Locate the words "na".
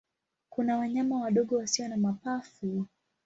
1.87-1.97